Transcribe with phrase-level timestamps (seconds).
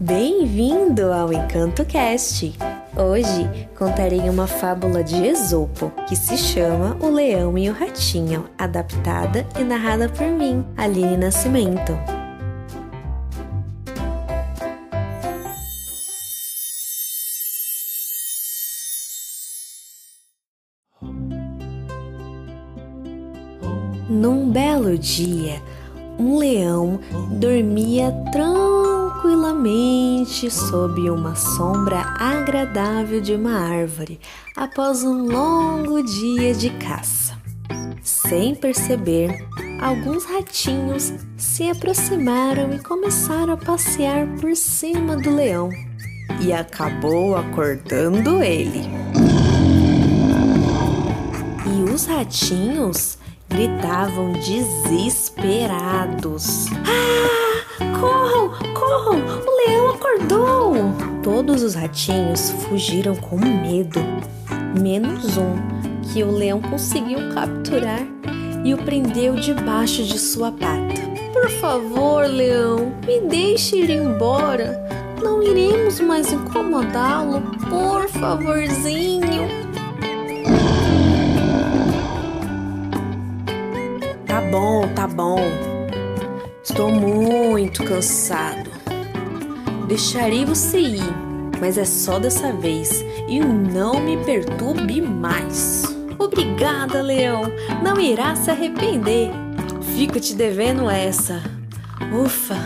[0.00, 2.52] Bem-vindo ao Encanto Cast.
[2.96, 9.46] Hoje contarei uma fábula de Esopo que se chama O Leão e o Ratinho, adaptada
[9.58, 11.92] e narrada por mim, Aline Nascimento.
[24.10, 25.62] Num belo dia,
[26.18, 27.00] um leão
[27.38, 28.12] dormia
[29.24, 34.20] tranquilamente sob uma sombra agradável de uma árvore
[34.54, 37.32] após um longo dia de caça.
[38.02, 39.48] Sem perceber,
[39.80, 45.70] alguns ratinhos se aproximaram e começaram a passear por cima do leão
[46.42, 48.82] e acabou acordando ele.
[51.66, 53.16] E os ratinhos
[53.48, 56.66] gritavam desesperados.
[56.86, 57.64] Ah!
[57.98, 58.73] Corram!
[61.46, 64.00] Todos os ratinhos fugiram com medo,
[64.80, 65.54] menos um
[66.02, 68.00] que o leão conseguiu capturar
[68.64, 71.02] e o prendeu debaixo de sua pata.
[71.34, 74.82] Por favor, leão, me deixe ir embora.
[75.22, 79.46] Não iremos mais incomodá-lo, por favorzinho.
[84.26, 85.40] Tá bom, tá bom.
[86.62, 88.70] Estou muito cansado.
[89.86, 91.23] Deixarei você ir,
[91.64, 95.84] mas é só dessa vez e não me perturbe mais.
[96.18, 97.44] Obrigada, leão.
[97.82, 99.30] Não irá se arrepender.
[99.96, 101.42] Fico te devendo essa.
[102.22, 102.58] Ufa!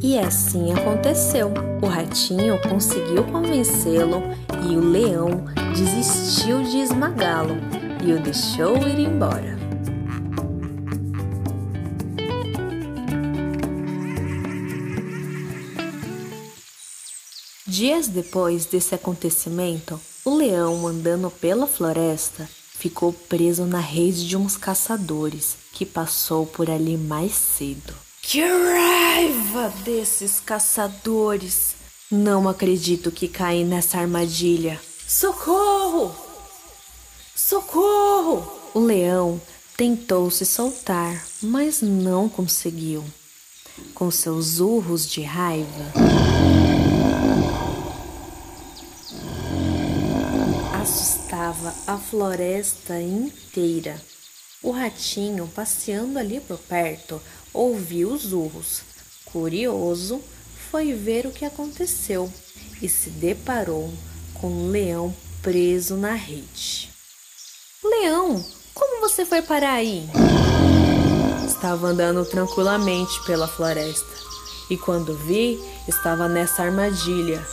[0.00, 1.52] E assim aconteceu.
[1.82, 4.22] O ratinho conseguiu convencê-lo
[4.66, 7.58] e o leão desistiu de esmagá-lo
[8.02, 9.69] e o deixou ir embora.
[17.70, 24.56] Dias depois desse acontecimento, o leão, andando pela floresta, ficou preso na rede de uns
[24.56, 27.94] caçadores que passou por ali mais cedo.
[28.22, 31.76] Que raiva desses caçadores!
[32.10, 34.80] Não acredito que caí nessa armadilha.
[35.06, 36.12] Socorro!
[37.36, 38.50] Socorro!
[38.74, 39.40] O leão
[39.76, 43.04] tentou se soltar, mas não conseguiu.
[43.94, 45.92] Com seus urros de raiva,
[50.80, 54.00] assustava a floresta inteira.
[54.62, 57.20] O ratinho, passeando ali por perto,
[57.52, 58.80] ouviu os urros.
[59.26, 60.22] Curioso,
[60.70, 62.32] foi ver o que aconteceu
[62.80, 63.92] e se deparou
[64.34, 66.90] com um leão preso na rede.
[67.84, 68.42] Leão,
[68.74, 70.08] como você foi parar aí?
[71.46, 74.08] Estava andando tranquilamente pela floresta
[74.70, 77.44] e quando vi, estava nessa armadilha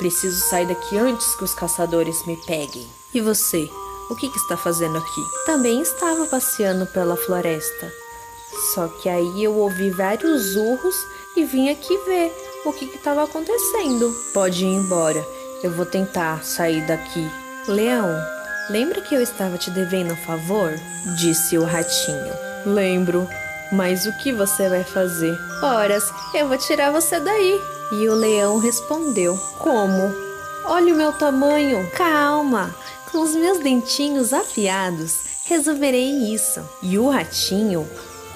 [0.00, 2.88] Preciso sair daqui antes que os caçadores me peguem.
[3.12, 3.68] E você?
[4.08, 5.20] O que, que está fazendo aqui?
[5.44, 7.92] Também estava passeando pela floresta.
[8.72, 10.96] Só que aí eu ouvi vários urros
[11.36, 12.32] e vim aqui ver
[12.64, 14.10] o que estava acontecendo.
[14.32, 15.22] Pode ir embora.
[15.62, 17.30] Eu vou tentar sair daqui.
[17.68, 18.08] Leão,
[18.70, 20.72] lembra que eu estava te devendo um favor?
[21.18, 22.32] Disse o ratinho.
[22.64, 23.28] Lembro.
[23.72, 25.38] Mas o que você vai fazer?
[25.62, 27.60] Horas, eu vou tirar você daí.
[27.92, 30.12] E o leão respondeu: Como?
[30.64, 31.88] Olha o meu tamanho.
[31.92, 32.74] Calma,
[33.10, 36.62] com os meus dentinhos afiados resolverei isso.
[36.80, 37.84] E o ratinho,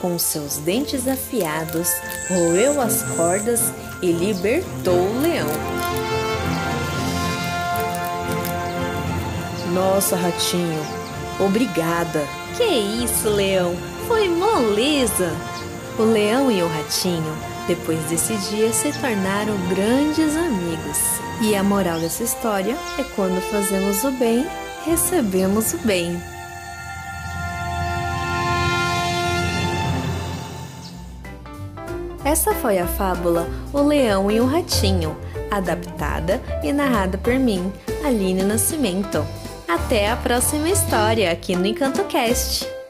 [0.01, 1.89] com seus dentes afiados,
[2.29, 5.47] roeu as cordas e libertou o leão.
[9.73, 10.83] Nossa, ratinho,
[11.39, 12.27] obrigada.
[12.57, 13.77] Que isso, leão?
[14.07, 15.33] Foi moleza.
[15.99, 20.99] O leão e o ratinho, depois desse dia, se tornaram grandes amigos.
[21.41, 24.47] E a moral dessa história é quando fazemos o bem,
[24.85, 26.21] recebemos o bem.
[32.25, 35.17] Essa foi a fábula O Leão e o Ratinho,
[35.51, 37.73] adaptada e narrada por mim,
[38.05, 39.25] Aline Nascimento.
[39.69, 42.84] Até a próxima história aqui no EncantoCast.